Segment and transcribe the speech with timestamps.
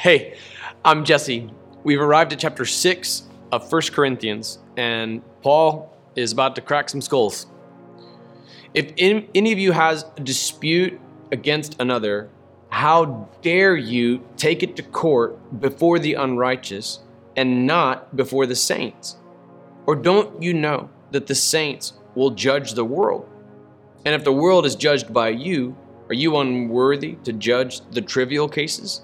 [0.00, 0.38] Hey,
[0.82, 1.50] I'm Jesse.
[1.84, 7.02] We've arrived at chapter 6 of 1 Corinthians, and Paul is about to crack some
[7.02, 7.44] skulls.
[8.72, 10.98] If any of you has a dispute
[11.32, 12.30] against another,
[12.70, 17.00] how dare you take it to court before the unrighteous
[17.36, 19.18] and not before the saints?
[19.84, 23.28] Or don't you know that the saints will judge the world?
[24.06, 25.76] And if the world is judged by you,
[26.08, 29.02] are you unworthy to judge the trivial cases?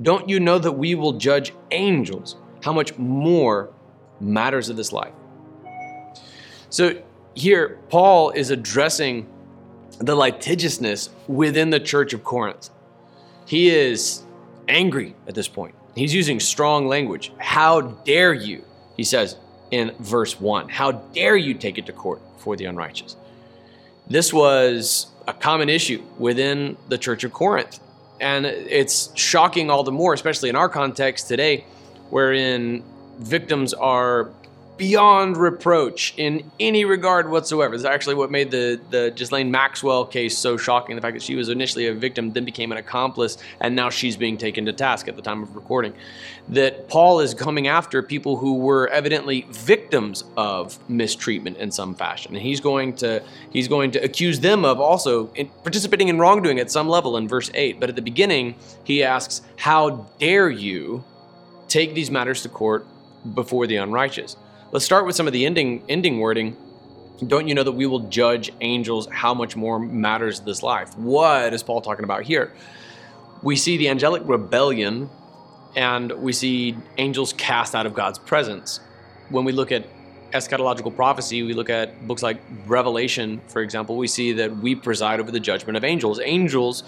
[0.00, 2.36] Don't you know that we will judge angels?
[2.62, 3.72] How much more
[4.20, 5.12] matters of this life?
[6.70, 7.02] So
[7.34, 9.26] here, Paul is addressing
[9.98, 12.70] the litigiousness within the church of Corinth.
[13.46, 14.22] He is
[14.68, 15.74] angry at this point.
[15.94, 17.32] He's using strong language.
[17.38, 18.64] How dare you,
[18.96, 19.36] he says
[19.70, 20.68] in verse 1.
[20.68, 23.16] How dare you take it to court for the unrighteous?
[24.06, 27.80] This was a common issue within the church of Corinth.
[28.20, 31.64] And it's shocking all the more, especially in our context today,
[32.10, 32.82] wherein
[33.18, 34.30] victims are
[34.78, 37.72] beyond reproach in any regard whatsoever.
[37.72, 40.94] This is actually what made the, the Ghislaine Maxwell case so shocking.
[40.94, 44.16] The fact that she was initially a victim, then became an accomplice, and now she's
[44.16, 45.92] being taken to task at the time of recording.
[46.48, 52.34] That Paul is coming after people who were evidently victims of mistreatment in some fashion.
[52.34, 55.26] And he's going to he's going to accuse them of also
[55.64, 57.80] participating in wrongdoing at some level in verse 8.
[57.80, 61.04] But at the beginning, he asks, How dare you
[61.66, 62.86] take these matters to court
[63.34, 64.36] before the unrighteous?
[64.70, 66.54] Let's start with some of the ending ending wording.
[67.26, 69.08] Don't you know that we will judge angels?
[69.10, 70.94] How much more matters this life?
[70.98, 72.52] What is Paul talking about here?
[73.42, 75.08] We see the angelic rebellion
[75.74, 78.80] and we see angels cast out of God's presence.
[79.30, 79.86] When we look at
[80.32, 85.18] eschatological prophecy, we look at books like Revelation, for example, we see that we preside
[85.18, 86.20] over the judgment of angels.
[86.22, 86.82] Angels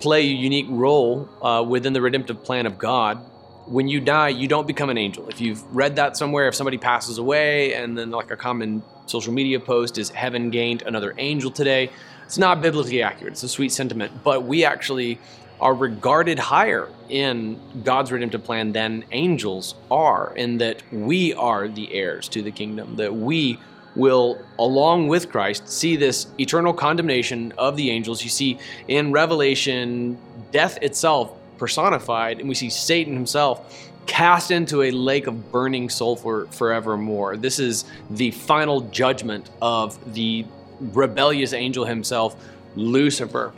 [0.00, 3.22] play a unique role uh, within the redemptive plan of God
[3.70, 5.28] when you die, you don't become an angel.
[5.28, 9.32] If you've read that somewhere, if somebody passes away and then like a common social
[9.32, 11.90] media post is heaven gained another angel today,
[12.24, 13.34] it's not biblically accurate.
[13.34, 15.20] It's a sweet sentiment, but we actually
[15.60, 21.94] are regarded higher in God's redemptive plan than angels are, in that we are the
[21.94, 23.56] heirs to the kingdom, that we
[23.94, 28.24] will, along with Christ, see this eternal condemnation of the angels.
[28.24, 28.58] You see
[28.88, 30.18] in Revelation,
[30.50, 36.46] death itself personified, and we see Satan himself cast into a lake of burning sulfur
[36.50, 37.36] forevermore.
[37.36, 40.44] This is the final judgment of the
[40.80, 42.34] rebellious angel himself,
[42.74, 43.52] Lucifer.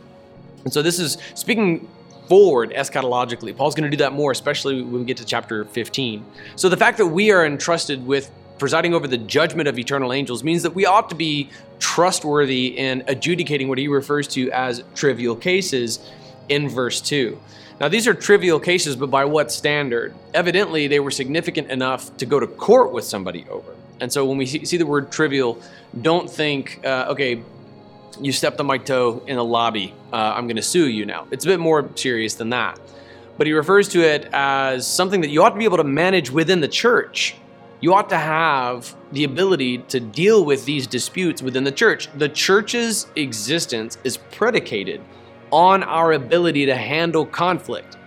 [0.64, 1.88] And so this is speaking
[2.28, 3.56] forward eschatologically.
[3.56, 6.24] Paul's going to do that more, especially when we get to chapter 15.
[6.56, 10.44] So the fact that we are entrusted with presiding over the judgment of eternal angels
[10.44, 15.34] means that we ought to be trustworthy in adjudicating what he refers to as trivial
[15.34, 16.10] cases
[16.48, 17.38] in verse 2.
[17.82, 20.14] Now, these are trivial cases, but by what standard?
[20.34, 23.74] Evidently, they were significant enough to go to court with somebody over.
[23.98, 25.60] And so when we see the word trivial,
[26.00, 27.42] don't think, uh, okay,
[28.20, 31.26] you stepped on my toe in a lobby, uh, I'm to sue you now.
[31.32, 32.78] It's a bit more serious than that.
[33.36, 36.30] But he refers to it as something that you ought to be able to manage
[36.30, 37.34] within the church.
[37.80, 42.08] You ought to have the ability to deal with these disputes within the church.
[42.16, 45.00] The church's existence is predicated
[45.52, 47.98] on our ability to handle conflict.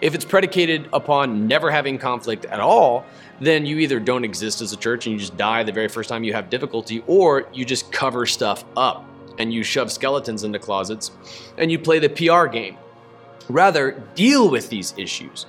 [0.00, 3.06] If it's predicated upon never having conflict at all,
[3.40, 6.08] then you either don't exist as a church and you just die the very first
[6.08, 10.58] time you have difficulty, or you just cover stuff up and you shove skeletons into
[10.58, 11.12] closets
[11.56, 12.76] and you play the PR game.
[13.48, 15.46] Rather, deal with these issues,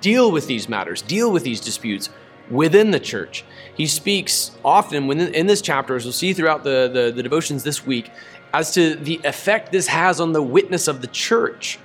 [0.00, 2.08] deal with these matters, deal with these disputes
[2.50, 3.44] within the church.
[3.76, 7.86] He speaks often in this chapter, as we'll see throughout the, the, the devotions this
[7.86, 8.10] week,
[8.52, 11.78] as to the effect this has on the witness of the church.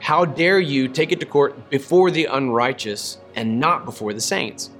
[0.00, 4.70] How dare you take it to court before the unrighteous and not before the saints?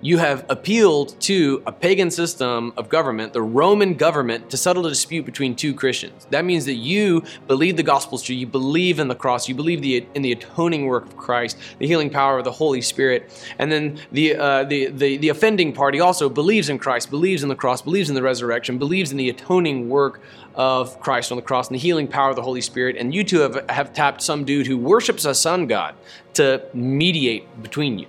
[0.00, 4.88] You have appealed to a pagan system of government, the Roman government, to settle a
[4.88, 6.26] dispute between two Christians.
[6.30, 9.56] That means that you believe the gospel is true, you believe in the cross, you
[9.56, 13.32] believe the, in the atoning work of Christ, the healing power of the Holy Spirit,
[13.58, 17.48] and then the, uh, the, the, the offending party also believes in Christ, believes in
[17.48, 20.20] the cross, believes in the resurrection, believes in the atoning work
[20.54, 22.96] of Christ on the cross and the healing power of the Holy Spirit.
[22.96, 25.94] And you two have, have tapped some dude who worships a sun god
[26.34, 28.08] to mediate between you.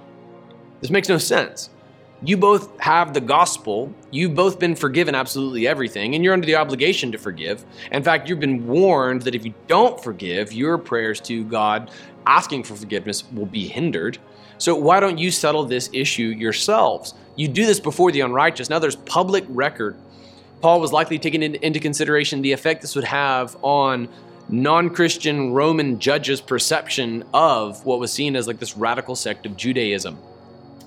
[0.82, 1.70] This makes no sense
[2.22, 3.94] you both have the gospel.
[4.12, 7.64] You've both been forgiven absolutely everything, and you're under the obligation to forgive.
[7.92, 11.92] In fact, you've been warned that if you don't forgive, your prayers to God
[12.26, 14.18] asking for forgiveness will be hindered.
[14.58, 17.14] So, why don't you settle this issue yourselves?
[17.38, 18.70] You do this before the unrighteous.
[18.70, 19.96] Now, there's public record.
[20.60, 24.10] Paul was likely taking into consideration the effect this would have on
[24.50, 29.56] non Christian Roman judges' perception of what was seen as like this radical sect of
[29.56, 30.18] Judaism,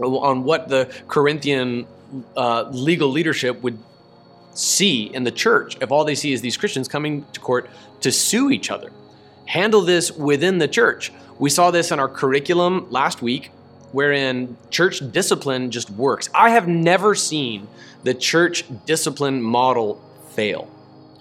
[0.03, 1.87] on what the Corinthian
[2.37, 3.79] uh, legal leadership would
[4.55, 7.71] see in the church if all they see is these Christians coming to court
[8.01, 8.93] to sue each other.
[9.47, 11.13] Handle this within the church.
[11.39, 13.51] We saw this in our curriculum last week,
[13.93, 16.29] wherein church discipline just works.
[16.35, 17.69] I have never seen
[18.03, 20.01] the church discipline model
[20.31, 20.69] fail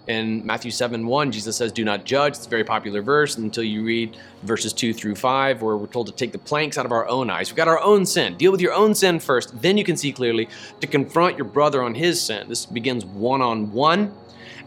[0.07, 2.35] in Matthew 7 1, Jesus says, Do not judge.
[2.35, 6.07] It's a very popular verse until you read verses 2 through 5, where we're told
[6.07, 7.51] to take the planks out of our own eyes.
[7.51, 8.35] We've got our own sin.
[8.37, 10.49] Deal with your own sin first, then you can see clearly
[10.79, 12.49] to confront your brother on his sin.
[12.49, 14.13] This begins one on one.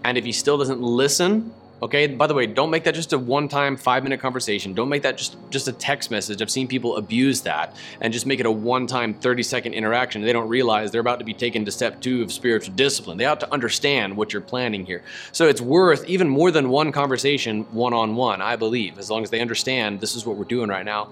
[0.04, 1.52] And if he still doesn't listen,
[1.84, 2.06] Okay.
[2.06, 4.72] By the way, don't make that just a one-time five-minute conversation.
[4.72, 6.40] Don't make that just just a text message.
[6.40, 10.22] I've seen people abuse that and just make it a one-time 30-second interaction.
[10.22, 13.19] They don't realize they're about to be taken to step two of spiritual discipline.
[13.19, 15.02] They ought to understand what you're planning here.
[15.31, 18.40] So it's worth even more than one conversation one-on-one.
[18.40, 21.10] I believe, as long as they understand this is what we're doing right now,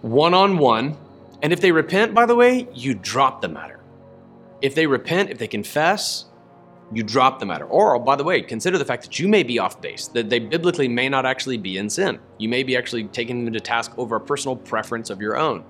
[0.00, 0.96] one-on-one.
[1.42, 3.78] And if they repent, by the way, you drop the matter.
[4.62, 6.24] If they repent, if they confess,
[6.94, 7.64] you drop the matter.
[7.64, 10.38] Or, by the way, consider the fact that you may be off base, that they
[10.38, 12.18] biblically may not actually be in sin.
[12.38, 15.64] You may be actually taking them to task over a personal preference of your own.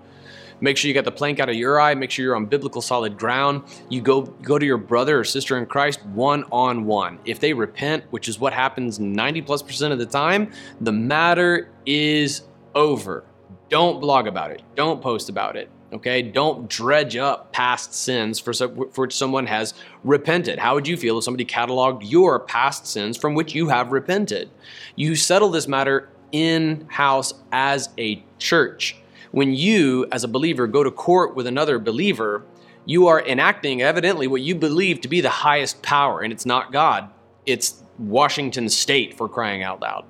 [0.60, 1.92] Make sure you got the plank out of your eye.
[1.94, 3.64] Make sure you're on biblical solid ground.
[3.88, 7.19] You go go to your brother or sister in Christ one on one.
[7.25, 11.68] If they repent, which is what happens 90 plus percent of the time, the matter
[11.84, 12.42] is
[12.76, 13.25] over.
[13.70, 14.62] Don't blog about it.
[14.76, 15.68] Don't post about it.
[15.92, 19.74] Okay, don't dredge up past sins for, for which someone has
[20.04, 20.58] repented.
[20.58, 24.50] How would you feel if somebody cataloged your past sins from which you have repented?
[24.96, 28.96] You settle this matter in house as a church.
[29.32, 32.42] When you, as a believer, go to court with another believer,
[32.86, 36.72] you are enacting evidently what you believe to be the highest power, and it's not
[36.72, 37.10] God,
[37.44, 40.04] it's Washington State for crying out loud.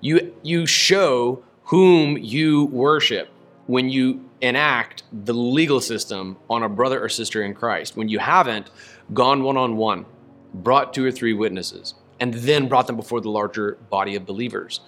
[0.00, 3.28] You, you show whom you worship
[3.66, 8.18] when you enact the legal system on a brother or sister in Christ, when you
[8.18, 8.70] haven't
[9.12, 10.06] gone one on one,
[10.54, 14.80] brought two or three witnesses, and then brought them before the larger body of believers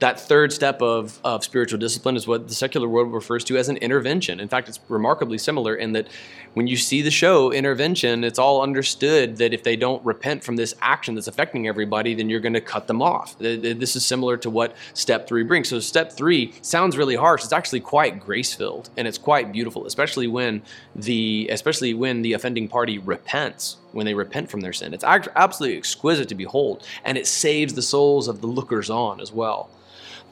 [0.00, 3.68] that third step of, of spiritual discipline is what the secular world refers to as
[3.68, 4.38] an intervention.
[4.38, 6.08] In fact, it's remarkably similar in that
[6.54, 10.56] when you see the show intervention, it's all understood that if they don't repent from
[10.56, 13.36] this action that's affecting everybody, then you're going to cut them off.
[13.38, 15.68] This is similar to what step three brings.
[15.68, 17.44] So, step three sounds really harsh.
[17.44, 20.62] It's actually quite grace filled and it's quite beautiful, especially when
[20.94, 24.94] the especially when the offending party repents when they repent from their sin.
[24.94, 29.32] It's absolutely exquisite to behold, and it saves the souls of the lookers on as
[29.32, 29.70] well.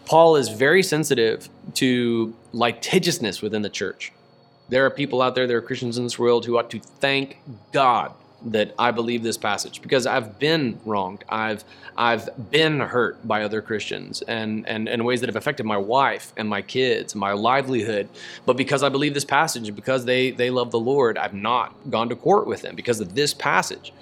[0.04, 4.12] Paul is very sensitive to litigiousness within the church.
[4.68, 7.38] There are people out there, there are Christians in this world who ought to thank
[7.72, 8.12] God
[8.44, 11.24] that I believe this passage because I've been wronged.
[11.28, 11.64] I've
[11.98, 16.32] I've been hurt by other Christians and, and, in ways that have affected my wife
[16.36, 18.08] and my kids, and my livelihood.
[18.44, 22.10] But because I believe this passage, because they, they love the Lord, I've not gone
[22.10, 23.92] to court with them because of this passage.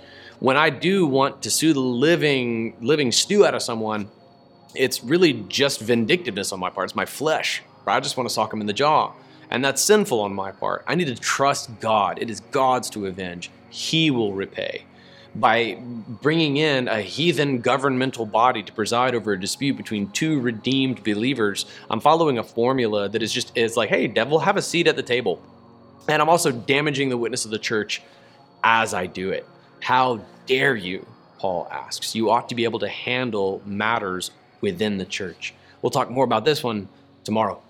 [0.41, 4.09] When I do want to sue the living living stew out of someone,
[4.75, 6.87] it's really just vindictiveness on my part.
[6.87, 7.63] It's my flesh.
[7.87, 7.97] Right?
[7.97, 9.13] I just want to sock him in the jaw.
[9.51, 10.85] And that's sinful on my part.
[10.89, 12.19] I need to trust God.
[12.21, 13.51] It is God's to avenge.
[13.75, 14.85] He will repay.
[15.35, 21.03] By bringing in a heathen governmental body to preside over a dispute between two redeemed
[21.03, 24.87] believers, I'm following a formula that is just is like, hey, devil, have a seat
[24.87, 25.43] at the table.
[26.09, 28.01] And I'm also damaging the witness of the church
[28.63, 29.45] as I do it.
[29.81, 31.05] How dare you?
[31.41, 32.15] Paul asks.
[32.15, 35.53] You ought to be able to handle matters within the church.
[35.83, 36.89] We'll talk more about this one
[37.25, 37.61] tomorrow.